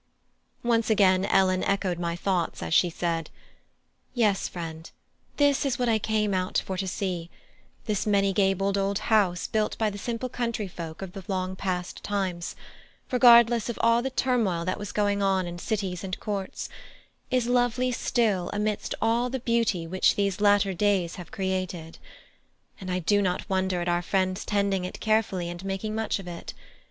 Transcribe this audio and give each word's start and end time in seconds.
Once 0.63 0.89
again 0.89 1.25
Ellen 1.25 1.63
echoed 1.63 1.99
my 1.99 2.15
thoughts 2.15 2.63
as 2.63 2.73
she 2.73 2.89
said: 2.89 3.29
"Yes, 4.15 4.47
friend, 4.47 4.89
this 5.37 5.63
is 5.63 5.77
what 5.77 5.87
I 5.89 5.99
came 5.99 6.33
out 6.33 6.57
for 6.65 6.75
to 6.75 6.87
see; 6.87 7.29
this 7.85 8.07
many 8.07 8.33
gabled 8.33 8.79
old 8.79 8.97
house 9.13 9.45
built 9.45 9.77
by 9.77 9.91
the 9.91 9.99
simple 9.99 10.27
country 10.27 10.67
folk 10.67 11.03
of 11.03 11.13
the 11.13 11.23
long 11.27 11.55
past 11.55 12.03
times, 12.03 12.55
regardless 13.11 13.69
of 13.69 13.77
all 13.83 14.01
the 14.01 14.09
turmoil 14.09 14.65
that 14.65 14.79
was 14.79 14.91
going 14.91 15.21
on 15.21 15.45
in 15.45 15.59
cities 15.59 16.03
and 16.03 16.19
courts, 16.19 16.67
is 17.29 17.45
lovely 17.45 17.91
still 17.91 18.49
amidst 18.53 18.95
all 19.03 19.29
the 19.29 19.39
beauty 19.41 19.85
which 19.85 20.15
these 20.15 20.41
latter 20.41 20.73
days 20.73 21.17
have 21.17 21.29
created; 21.31 21.99
and 22.79 22.89
I 22.89 22.97
do 22.97 23.21
not 23.21 23.47
wonder 23.47 23.81
at 23.81 23.87
our 23.87 24.01
friends 24.01 24.45
tending 24.45 24.83
it 24.83 24.99
carefully 24.99 25.47
and 25.47 25.63
making 25.63 25.93
much 25.93 26.17
of 26.17 26.27
it. 26.27 26.55